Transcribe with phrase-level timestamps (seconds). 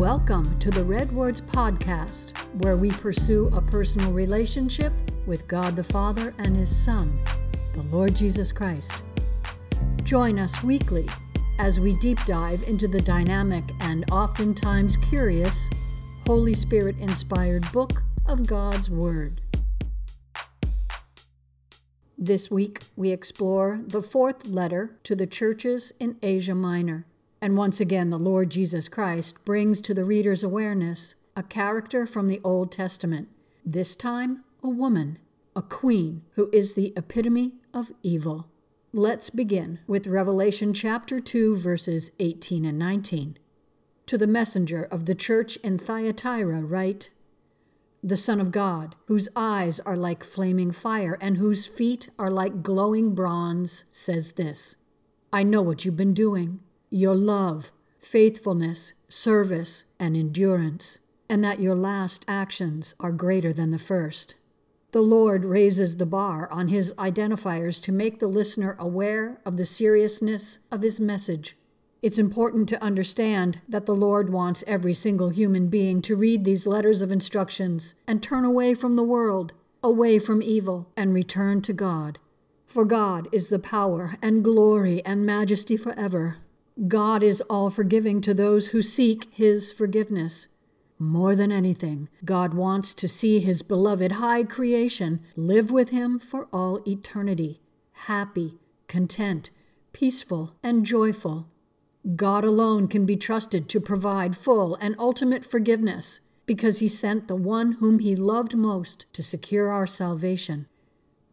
[0.00, 4.94] Welcome to the Red Words Podcast, where we pursue a personal relationship
[5.26, 7.22] with God the Father and His Son,
[7.74, 9.04] the Lord Jesus Christ.
[10.02, 11.06] Join us weekly
[11.58, 15.68] as we deep dive into the dynamic and oftentimes curious
[16.26, 19.42] Holy Spirit inspired book of God's Word.
[22.16, 27.04] This week, we explore the fourth letter to the churches in Asia Minor.
[27.42, 32.26] And once again, the Lord Jesus Christ brings to the reader's awareness a character from
[32.26, 33.28] the Old Testament,
[33.64, 35.18] this time a woman,
[35.56, 38.46] a queen who is the epitome of evil.
[38.92, 43.38] Let's begin with Revelation chapter 2, verses 18 and 19.
[44.06, 47.08] To the messenger of the church in Thyatira, write
[48.02, 52.62] The Son of God, whose eyes are like flaming fire and whose feet are like
[52.62, 54.76] glowing bronze, says this
[55.32, 61.76] I know what you've been doing your love, faithfulness, service, and endurance, and that your
[61.76, 64.34] last actions are greater than the first.
[64.90, 69.64] The Lord raises the bar on his identifiers to make the listener aware of the
[69.64, 71.56] seriousness of his message.
[72.02, 76.66] It's important to understand that the Lord wants every single human being to read these
[76.66, 81.72] letters of instructions and turn away from the world, away from evil, and return to
[81.72, 82.18] God.
[82.66, 86.38] For God is the power and glory and majesty forever.
[86.88, 90.46] God is all forgiving to those who seek His forgiveness.
[90.98, 96.48] More than anything, God wants to see His beloved high creation live with Him for
[96.52, 97.60] all eternity,
[97.92, 99.50] happy, content,
[99.92, 101.48] peaceful, and joyful.
[102.16, 107.36] God alone can be trusted to provide full and ultimate forgiveness because He sent the
[107.36, 110.66] one whom He loved most to secure our salvation.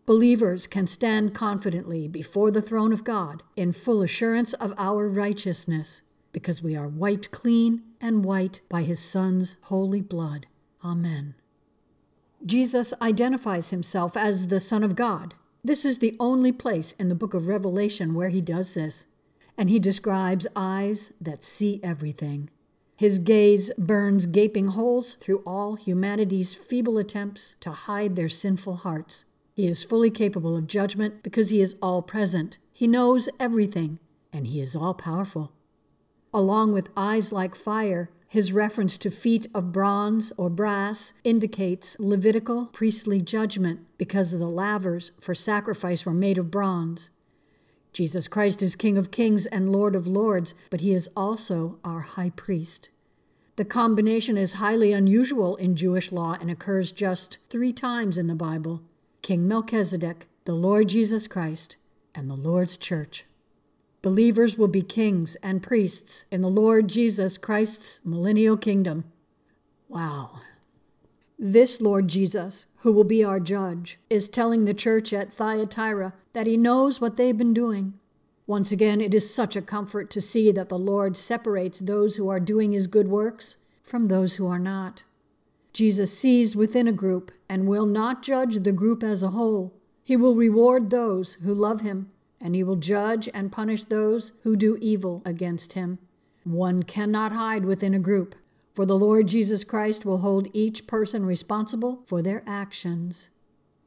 [0.07, 6.01] Believers can stand confidently before the throne of God in full assurance of our righteousness
[6.31, 10.47] because we are wiped clean and white by his Son's holy blood.
[10.81, 11.35] Amen.
[12.45, 15.33] Jesus identifies himself as the Son of God.
[15.61, 19.07] This is the only place in the book of Revelation where he does this.
[19.57, 22.49] And he describes eyes that see everything.
[22.95, 29.25] His gaze burns gaping holes through all humanity's feeble attempts to hide their sinful hearts.
[29.57, 32.59] He is fully capable of judgment because he is all present.
[32.71, 33.97] He knows everything,
[34.31, 35.51] and he is all powerful.
[36.31, 42.67] Along with eyes like fire, his reference to feet of bronze or brass indicates Levitical
[42.67, 47.09] priestly judgment because the lavers for sacrifice were made of bronze.
[47.93, 52.01] Jesus Christ is King of kings and Lord of lords, but he is also our
[52.01, 52.89] high priest.
[53.55, 58.35] The combination is highly unusual in Jewish law and occurs just three times in the
[58.35, 58.83] Bible.
[59.27, 61.75] King Melchizedek, the Lord Jesus Christ,
[62.15, 63.25] and the Lord's church.
[64.01, 69.03] Believers will be kings and priests in the Lord Jesus Christ's millennial kingdom.
[69.89, 70.39] Wow.
[71.37, 76.47] This Lord Jesus, who will be our judge, is telling the church at Thyatira that
[76.47, 77.95] he knows what they've been doing.
[78.45, 82.29] Once again, it is such a comfort to see that the Lord separates those who
[82.29, 85.03] are doing his good works from those who are not.
[85.77, 89.75] Jesus sees within a group and will not judge the group as a whole.
[90.03, 92.09] He will reward those who love him,
[92.41, 95.99] and he will judge and punish those who do evil against him.
[96.43, 98.33] One cannot hide within a group,
[98.73, 103.29] for the Lord Jesus Christ will hold each person responsible for their actions.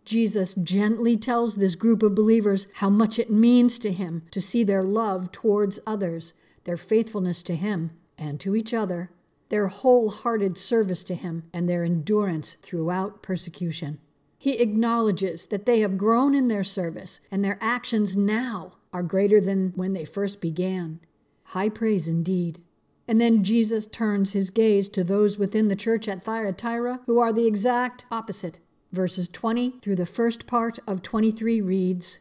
[0.05, 4.63] Jesus gently tells this group of believers how much it means to him to see
[4.63, 9.11] their love towards others, their faithfulness to him and to each other
[9.51, 13.99] their wholehearted service to him, and their endurance throughout persecution.
[14.39, 19.41] He acknowledges that they have grown in their service, and their actions now are greater
[19.41, 21.01] than when they first began.
[21.45, 22.63] High praise indeed.
[23.07, 27.33] And then Jesus turns his gaze to those within the church at Thyatira who are
[27.33, 28.61] the exact opposite.
[28.93, 32.21] Verses 20 through the first part of 23 reads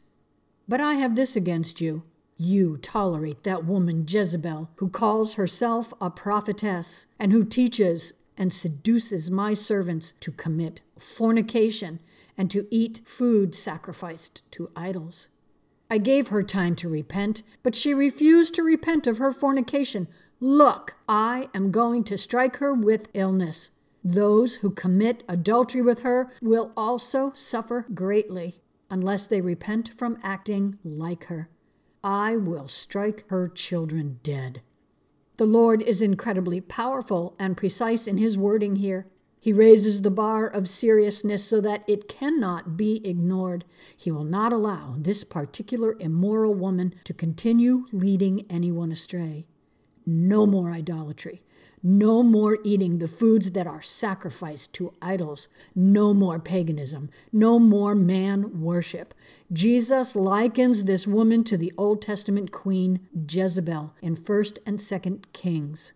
[0.67, 2.03] But I have this against you
[2.39, 9.29] you tolerate that woman Jezebel, who calls herself a prophetess, and who teaches and seduces
[9.29, 11.99] my servants to commit fornication
[12.37, 15.27] and to eat food sacrificed to idols.
[15.89, 20.07] I gave her time to repent, but she refused to repent of her fornication.
[20.39, 23.71] Look, I am going to strike her with illness.
[24.01, 30.79] Those who commit adultery with her will also suffer greatly, unless they repent from acting
[30.85, 31.49] like her.
[32.03, 34.61] I will strike her children dead.
[35.37, 39.07] The Lord is incredibly powerful and precise in his wording here.
[39.39, 43.63] He raises the bar of seriousness so that it cannot be ignored.
[43.95, 49.47] He will not allow this particular immoral woman to continue leading anyone astray.
[50.05, 51.43] No more idolatry.
[51.81, 55.47] No more eating the foods that are sacrificed to idols.
[55.73, 57.09] No more paganism.
[57.31, 59.13] No more man worship.
[59.51, 65.93] Jesus likens this woman to the Old Testament queen Jezebel in 1st and 2nd Kings.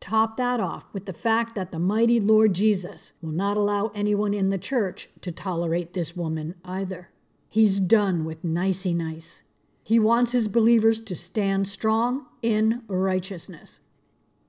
[0.00, 4.34] Top that off with the fact that the mighty Lord Jesus will not allow anyone
[4.34, 7.10] in the church to tolerate this woman either.
[7.48, 9.44] He's done with nicey nice.
[9.82, 13.80] He wants his believers to stand strong in righteousness.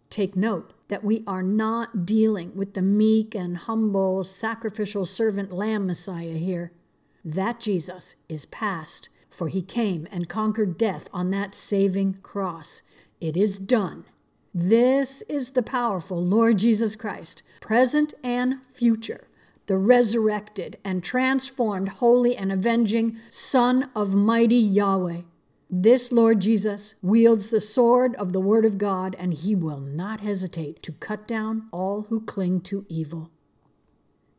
[0.09, 5.86] Take note that we are not dealing with the meek and humble sacrificial servant lamb
[5.86, 6.71] Messiah here.
[7.25, 12.81] That Jesus is past, for he came and conquered death on that saving cross.
[13.19, 14.06] It is done.
[14.54, 19.27] This is the powerful Lord Jesus Christ, present and future,
[19.65, 25.21] the resurrected and transformed, holy and avenging Son of mighty Yahweh.
[25.69, 30.22] This Lord Jesus wields the sword of the Word of God, and he will not
[30.22, 33.31] hesitate to cut down all who cling to evil.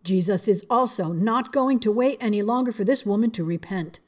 [0.03, 4.01] Jesus is also not going to wait any longer for this woman to repent.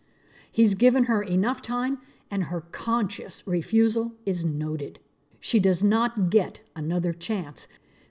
[0.51, 1.99] He's given her enough time,
[2.31, 4.99] and her conscious refusal is noted.
[5.41, 7.69] She does not get another chance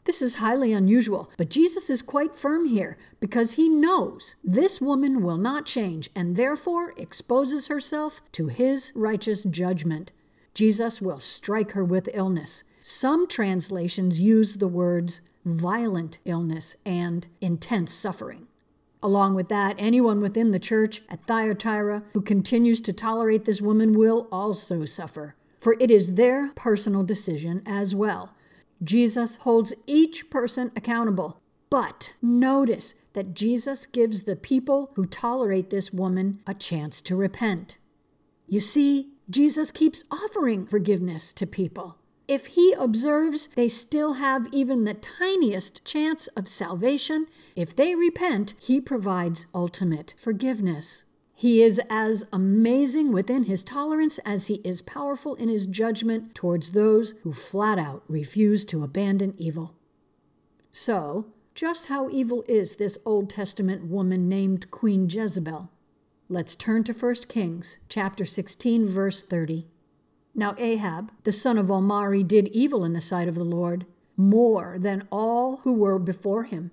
[0.09, 5.21] this is highly unusual, but Jesus is quite firm here because he knows this woman
[5.21, 10.11] will not change and therefore exposes herself to his righteous judgment.
[10.55, 12.63] Jesus will strike her with illness.
[12.81, 18.47] Some translations use the words violent illness and intense suffering.
[19.03, 23.93] Along with that, anyone within the church at Thyatira who continues to tolerate this woman
[23.93, 28.33] will also suffer, for it is their personal decision as well.
[28.83, 31.39] Jesus holds each person accountable.
[31.69, 37.77] But notice that Jesus gives the people who tolerate this woman a chance to repent.
[38.47, 41.97] You see, Jesus keeps offering forgiveness to people.
[42.27, 48.55] If he observes they still have even the tiniest chance of salvation, if they repent,
[48.59, 51.03] he provides ultimate forgiveness.
[51.39, 56.71] He is as amazing within his tolerance as he is powerful in his judgment towards
[56.71, 59.73] those who flat out refuse to abandon evil.
[60.69, 65.71] So, just how evil is this Old Testament woman named Queen Jezebel?
[66.27, 69.65] Let's turn to 1 Kings chapter 16 verse 30.
[70.35, 73.85] Now Ahab, the son of Omri, did evil in the sight of the Lord,
[74.17, 76.71] more than all who were before him.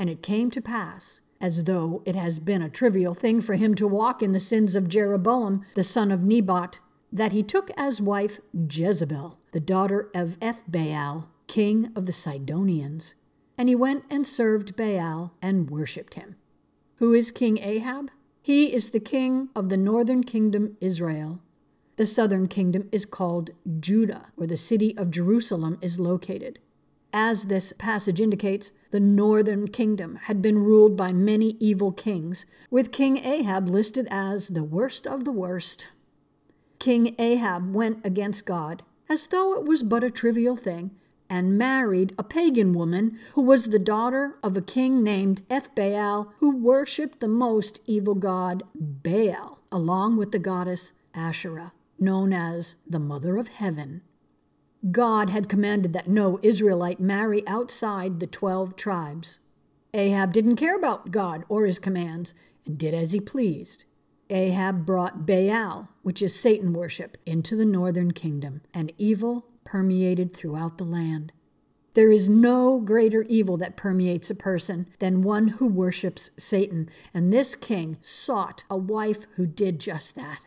[0.00, 3.74] And it came to pass as though it has been a trivial thing for him
[3.74, 6.80] to walk in the sins of Jeroboam, the son of Nebat,
[7.12, 13.14] that he took as wife Jezebel, the daughter of Ethbaal, king of the Sidonians.
[13.58, 16.36] And he went and served Baal and worshipped him.
[16.96, 18.10] Who is King Ahab?
[18.42, 21.40] He is the king of the northern kingdom Israel.
[21.96, 23.50] The southern kingdom is called
[23.80, 26.58] Judah, where the city of Jerusalem is located.
[27.12, 32.92] As this passage indicates, the northern kingdom had been ruled by many evil kings, with
[32.92, 35.88] King Ahab listed as the worst of the worst.
[36.78, 40.92] King Ahab went against God, as though it was but a trivial thing,
[41.28, 46.56] and married a pagan woman who was the daughter of a king named Ethbaal, who
[46.56, 53.36] worshipped the most evil god Baal, along with the goddess Asherah, known as the Mother
[53.36, 54.02] of Heaven.
[54.90, 59.40] God had commanded that no Israelite marry outside the twelve tribes.
[59.92, 62.32] Ahab didn't care about God or his commands
[62.64, 63.84] and did as he pleased.
[64.30, 70.78] Ahab brought Baal, which is Satan worship, into the northern kingdom, and evil permeated throughout
[70.78, 71.32] the land.
[71.94, 77.32] There is no greater evil that permeates a person than one who worships Satan, and
[77.32, 80.40] this king sought a wife who did just that.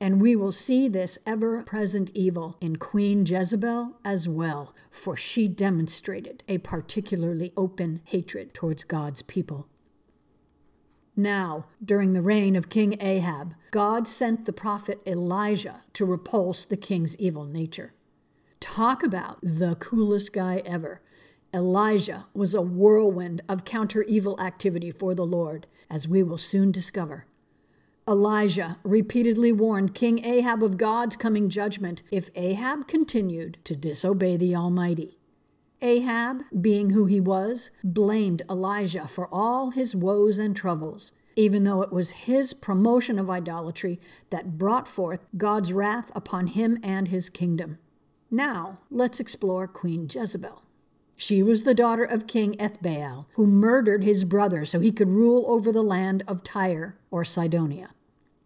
[0.00, 5.48] And we will see this ever present evil in Queen Jezebel as well, for she
[5.48, 9.68] demonstrated a particularly open hatred towards God's people.
[11.16, 16.76] Now, during the reign of King Ahab, God sent the prophet Elijah to repulse the
[16.76, 17.94] king's evil nature.
[18.60, 21.00] Talk about the coolest guy ever.
[21.54, 26.70] Elijah was a whirlwind of counter evil activity for the Lord, as we will soon
[26.70, 27.24] discover.
[28.08, 34.54] Elijah repeatedly warned King Ahab of God's coming judgment if Ahab continued to disobey the
[34.54, 35.18] Almighty.
[35.82, 41.82] Ahab, being who he was, blamed Elijah for all his woes and troubles, even though
[41.82, 43.98] it was his promotion of idolatry
[44.30, 47.78] that brought forth God's wrath upon him and his kingdom.
[48.30, 50.62] Now, let's explore Queen Jezebel.
[51.16, 55.44] She was the daughter of King Ethbaal, who murdered his brother so he could rule
[55.48, 57.88] over the land of Tyre or Sidonia.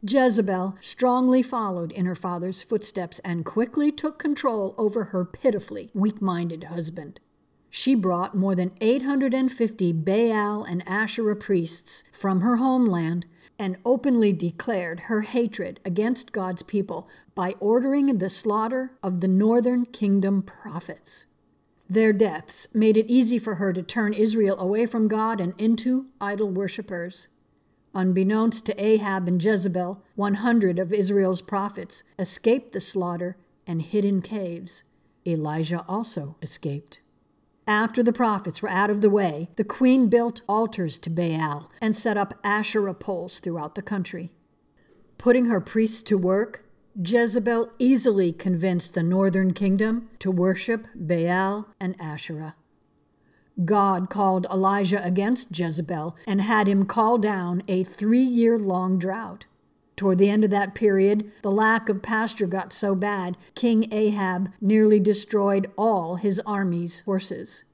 [0.02, 6.22] Jezebel strongly followed in her father's footsteps and quickly took control over her pitifully weak
[6.22, 7.20] minded husband.
[7.68, 13.26] She brought more than 850 Baal and Asherah priests from her homeland
[13.58, 19.84] and openly declared her hatred against God's people by ordering the slaughter of the northern
[19.84, 21.26] kingdom prophets.
[21.90, 26.06] Their deaths made it easy for her to turn Israel away from God and into
[26.20, 27.28] idol worshippers.
[27.94, 34.22] Unbeknownst to Ahab and Jezebel, 100 of Israel's prophets escaped the slaughter and hid in
[34.22, 34.84] caves.
[35.26, 37.00] Elijah also escaped.
[37.66, 41.94] After the prophets were out of the way, the queen built altars to Baal and
[41.94, 44.32] set up Asherah poles throughout the country.
[45.18, 46.64] Putting her priests to work,
[46.96, 52.54] Jezebel easily convinced the northern kingdom to worship Baal and Asherah.
[53.64, 59.46] God called Elijah against Jezebel and had him call down a three year long drought.
[59.96, 64.50] Toward the end of that period, the lack of pasture got so bad, King Ahab
[64.60, 67.64] nearly destroyed all his army's horses.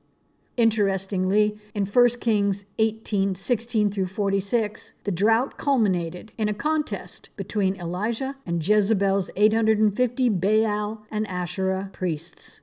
[0.56, 7.76] Interestingly, in 1 Kings 18 16 through 46, the drought culminated in a contest between
[7.76, 12.62] Elijah and Jezebel's 850 Baal and Asherah priests.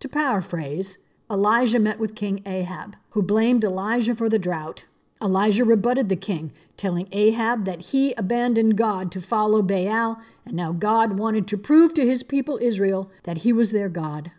[0.00, 0.98] To paraphrase,
[1.30, 4.86] Elijah met with King Ahab, who blamed Elijah for the drought.
[5.20, 10.72] Elijah rebutted the king, telling Ahab that he abandoned God to follow Baal, and now
[10.72, 14.30] God wanted to prove to his people Israel that he was their God.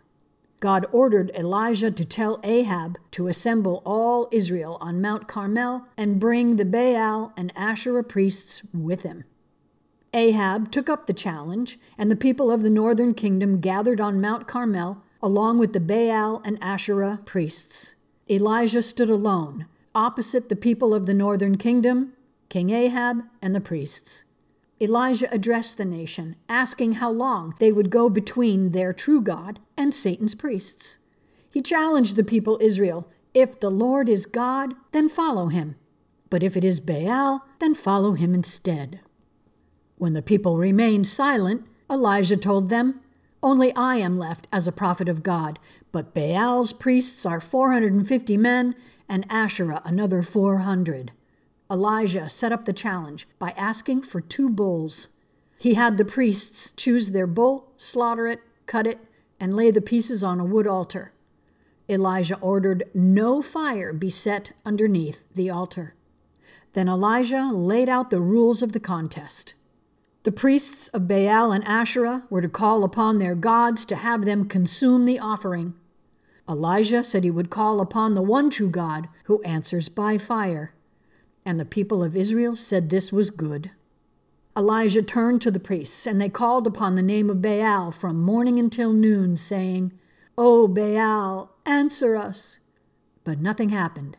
[0.58, 6.56] God ordered Elijah to tell Ahab to assemble all Israel on Mount Carmel and bring
[6.56, 9.24] the Baal and Asherah priests with him.
[10.12, 14.48] Ahab took up the challenge, and the people of the northern kingdom gathered on Mount
[14.48, 17.94] Carmel along with the Baal and Asherah priests.
[18.28, 22.12] Elijah stood alone, opposite the people of the northern kingdom,
[22.48, 24.24] King Ahab, and the priests.
[24.80, 29.92] Elijah addressed the nation, asking how long they would go between their true God and
[29.92, 30.98] Satan's priests.
[31.50, 35.76] He challenged the people Israel if the Lord is God, then follow him.
[36.30, 39.00] But if it is Baal, then follow him instead.
[39.98, 43.00] When the people remained silent, Elijah told them,
[43.42, 45.58] Only I am left as a prophet of God,
[45.92, 48.74] but Baal's priests are 450 men,
[49.08, 51.12] and Asherah another 400.
[51.70, 55.08] Elijah set up the challenge by asking for two bulls.
[55.58, 58.98] He had the priests choose their bull, slaughter it, cut it,
[59.38, 61.12] and lay the pieces on a wood altar.
[61.88, 65.94] Elijah ordered no fire be set underneath the altar.
[66.72, 69.54] Then Elijah laid out the rules of the contest.
[70.22, 74.48] The priests of Baal and Asherah were to call upon their gods to have them
[74.48, 75.72] consume the offering.
[76.46, 80.74] Elijah said he would call upon the one true God who answers by fire.
[81.46, 83.70] And the people of Israel said this was good.
[84.54, 88.58] Elijah turned to the priests, and they called upon the name of Baal from morning
[88.58, 89.92] until noon, saying,
[90.36, 92.58] O Baal, answer us.
[93.24, 94.18] But nothing happened.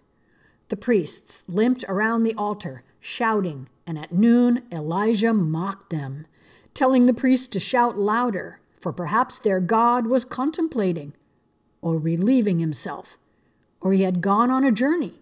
[0.70, 6.26] The priests limped around the altar, shouting, and at noon Elijah mocked them,
[6.74, 11.14] telling the priests to shout louder, for perhaps their God was contemplating,
[11.82, 13.18] or relieving himself,
[13.82, 15.22] or he had gone on a journey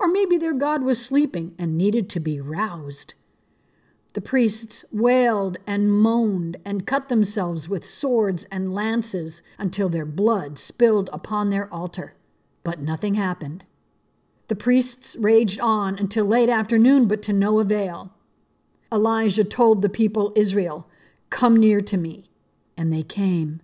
[0.00, 3.12] or maybe their god was sleeping and needed to be roused.
[4.14, 10.58] The priests wailed and moaned and cut themselves with swords and lances until their blood
[10.58, 12.14] spilled upon their altar.
[12.64, 13.64] But nothing happened.
[14.50, 18.10] The priests raged on until late afternoon, but to no avail.
[18.92, 20.88] Elijah told the people Israel,
[21.30, 22.24] Come near to me.
[22.76, 23.60] And they came.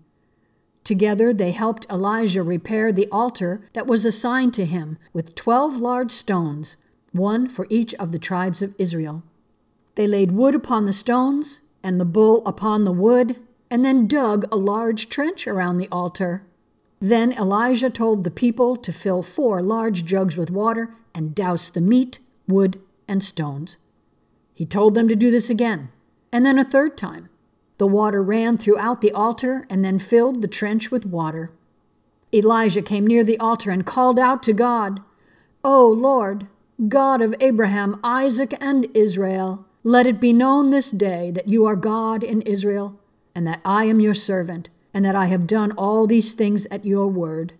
[0.85, 6.13] Together they helped Elijah repair the altar that was assigned to him with twelve large
[6.13, 6.77] stones,
[7.11, 9.25] one for each of the tribes of Israel.
[9.97, 13.41] They laid wood upon the stones and the bull upon the wood,
[13.73, 16.45] and then dug a large trench around the altar.
[17.01, 21.81] Then Elijah told the people to fill four large jugs with water and douse the
[21.81, 23.79] meat, wood, and stones.
[24.55, 25.91] He told them to do this again,
[26.33, 27.29] and then a third time.
[27.79, 31.51] The water ran throughout the altar and then filled the trench with water.
[32.33, 35.03] Elijah came near the altar and called out to God,
[35.63, 36.49] O Lord,
[36.89, 41.77] God of Abraham, Isaac, and Israel, let it be known this day that you are
[41.77, 42.99] God in Israel,
[43.35, 46.87] and that I am your servant, and that I have done all these things at
[46.87, 47.53] your word.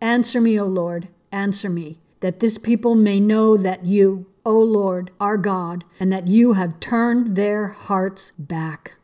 [0.00, 5.12] Answer me, O Lord, answer me, that this people may know that you, O Lord,
[5.20, 8.96] are God, and that you have turned their hearts back.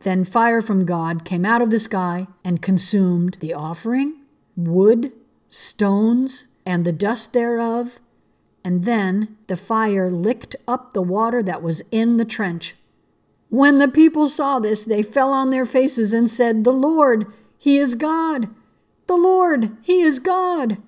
[0.00, 4.16] Then fire from God came out of the sky and consumed the offering,
[4.54, 5.12] wood,
[5.48, 8.00] stones, and the dust thereof,
[8.62, 12.74] and then the fire licked up the water that was in the trench.
[13.52, 17.26] When the people saw this, they fell on their faces and said, The Lord,
[17.58, 18.48] He is God!
[19.06, 20.78] The Lord, He is God!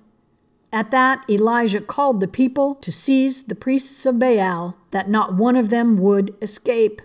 [0.73, 5.55] At that, Elijah called the people to seize the priests of Baal, that not one
[5.55, 7.03] of them would escape.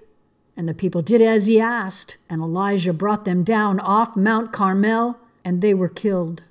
[0.57, 5.19] And the people did as he asked, and Elijah brought them down off Mount Carmel,
[5.45, 6.43] and they were killed.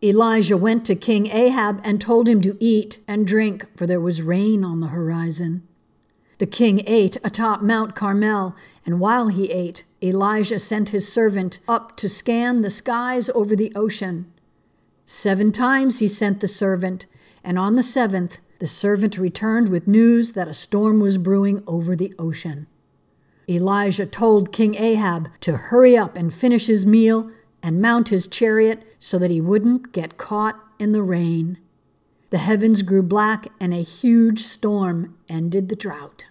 [0.00, 4.22] Elijah went to King Ahab and told him to eat and drink, for there was
[4.22, 5.66] rain on the horizon.
[6.42, 11.96] The king ate atop Mount Carmel, and while he ate, Elijah sent his servant up
[11.98, 14.26] to scan the skies over the ocean.
[15.06, 17.06] Seven times he sent the servant,
[17.44, 21.94] and on the seventh, the servant returned with news that a storm was brewing over
[21.94, 22.66] the ocean.
[23.48, 27.30] Elijah told King Ahab to hurry up and finish his meal
[27.62, 31.58] and mount his chariot so that he wouldn't get caught in the rain.
[32.30, 36.26] The heavens grew black, and a huge storm ended the drought.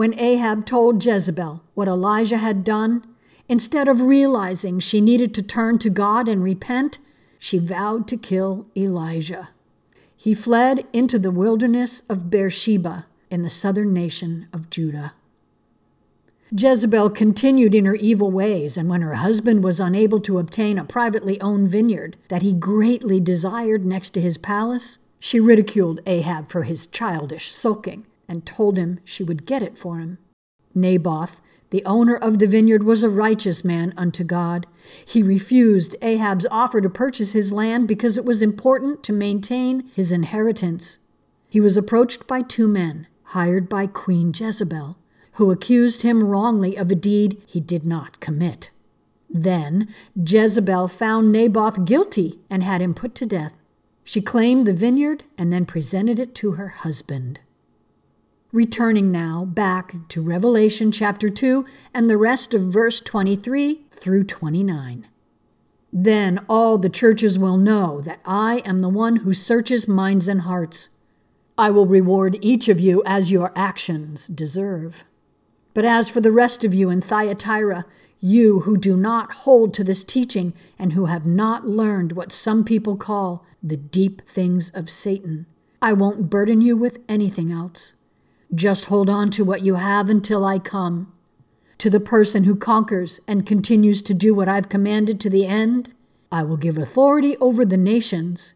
[0.00, 3.04] When Ahab told Jezebel what Elijah had done,
[3.50, 6.98] instead of realizing she needed to turn to God and repent,
[7.38, 9.50] she vowed to kill Elijah.
[10.16, 15.12] He fled into the wilderness of Beersheba in the southern nation of Judah.
[16.50, 20.84] Jezebel continued in her evil ways, and when her husband was unable to obtain a
[20.84, 26.62] privately owned vineyard that he greatly desired next to his palace, she ridiculed Ahab for
[26.62, 30.16] his childish sulking and told him she would get it for him.
[30.74, 34.66] Naboth, the owner of the vineyard was a righteous man unto God.
[35.04, 40.12] He refused Ahab's offer to purchase his land because it was important to maintain his
[40.12, 40.98] inheritance.
[41.48, 44.96] He was approached by two men, hired by Queen Jezebel,
[45.32, 48.70] who accused him wrongly of a deed he did not commit.
[49.28, 53.54] Then Jezebel found Naboth guilty and had him put to death.
[54.02, 57.38] She claimed the vineyard and then presented it to her husband.
[58.52, 61.64] Returning now back to Revelation chapter 2
[61.94, 65.06] and the rest of verse 23 through 29.
[65.92, 70.40] Then all the churches will know that I am the one who searches minds and
[70.40, 70.88] hearts.
[71.56, 75.04] I will reward each of you as your actions deserve.
[75.72, 77.84] But as for the rest of you in Thyatira,
[78.18, 82.64] you who do not hold to this teaching and who have not learned what some
[82.64, 85.46] people call the deep things of Satan,
[85.80, 87.94] I won't burden you with anything else.
[88.54, 91.12] Just hold on to what you have until I come.
[91.78, 95.94] To the person who conquers and continues to do what I've commanded to the end,
[96.32, 98.54] I will give authority over the nations.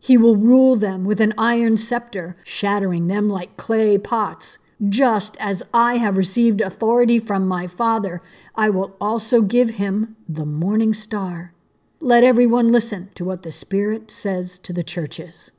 [0.00, 4.58] He will rule them with an iron scepter, shattering them like clay pots.
[4.88, 8.20] Just as I have received authority from my Father,
[8.54, 11.54] I will also give him the morning star.
[12.00, 15.52] Let everyone listen to what the Spirit says to the churches.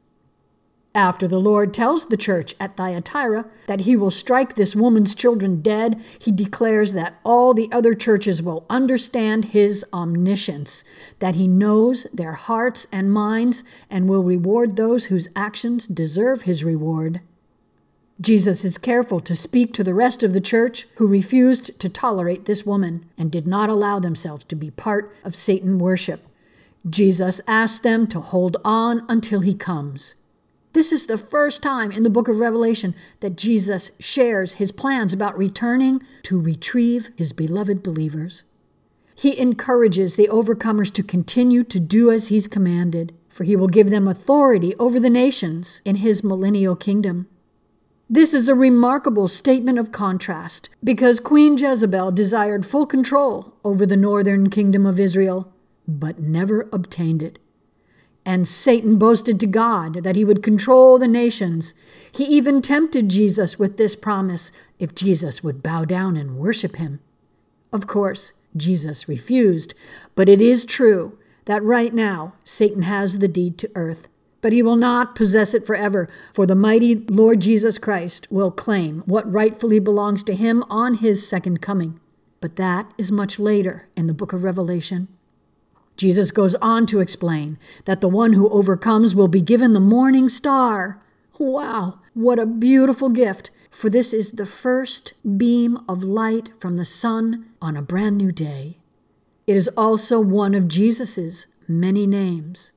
[0.95, 5.61] After the Lord tells the church at Thyatira that he will strike this woman's children
[5.61, 10.85] dead, he declares that all the other churches will understand his omniscience,
[11.19, 16.63] that he knows their hearts and minds, and will reward those whose actions deserve his
[16.63, 17.19] reward.
[18.21, 22.45] Jesus is careful to speak to the rest of the church who refused to tolerate
[22.45, 26.25] this woman and did not allow themselves to be part of Satan worship.
[26.89, 30.15] Jesus asks them to hold on until he comes.
[30.75, 35.13] This is the first time in the book of Revelation that Jesus shares his plans
[35.13, 38.43] about returning to retrieve his beloved believers.
[39.17, 43.89] He encourages the overcomers to continue to do as he's commanded, for he will give
[43.89, 47.29] them authority over the nations in his millennial kingdom.
[48.09, 53.95] This is a remarkable statement of contrast because Queen Jezebel desired full control over the
[53.95, 55.53] northern kingdom of Israel,
[55.87, 57.39] but never obtained it.
[58.25, 61.73] And Satan boasted to God that he would control the nations.
[62.11, 66.99] He even tempted Jesus with this promise if Jesus would bow down and worship him.
[67.71, 69.75] Of course, Jesus refused,
[70.15, 74.07] but it is true that right now Satan has the deed to earth.
[74.41, 79.01] But he will not possess it forever, for the mighty Lord Jesus Christ will claim
[79.05, 81.99] what rightfully belongs to him on his second coming.
[82.41, 85.07] But that is much later in the book of Revelation.
[85.97, 90.29] Jesus goes on to explain that the one who overcomes will be given the morning
[90.29, 90.99] star.
[91.39, 93.51] Wow, what a beautiful gift!
[93.69, 98.31] For this is the first beam of light from the sun on a brand new
[98.31, 98.77] day.
[99.47, 102.71] It is also one of Jesus's many names.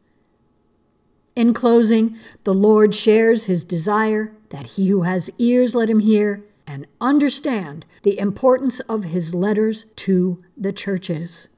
[1.37, 6.42] In closing, the Lord shares his desire that he who has ears let him hear
[6.66, 11.48] and understand the importance of his letters to the churches.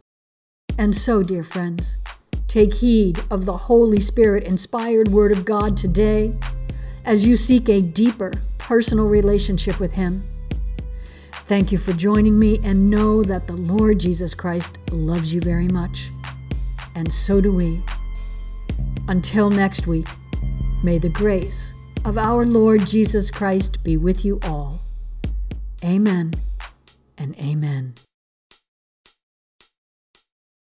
[0.81, 1.99] And so, dear friends,
[2.49, 6.35] take heed of the Holy Spirit inspired Word of God today
[7.05, 10.25] as you seek a deeper personal relationship with Him.
[11.45, 15.69] Thank you for joining me, and know that the Lord Jesus Christ loves you very
[15.69, 16.13] much.
[16.95, 17.83] And so do we.
[19.07, 20.07] Until next week,
[20.83, 21.75] may the grace
[22.07, 24.81] of our Lord Jesus Christ be with you all.
[25.85, 26.33] Amen
[27.19, 27.97] and amen.